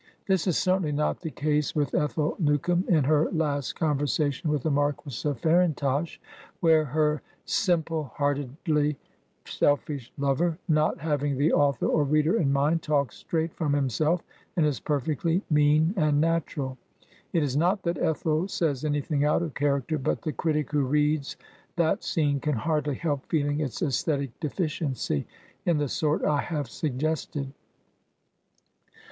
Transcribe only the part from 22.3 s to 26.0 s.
can hardly help feeling its Aesthetic deficiency, in the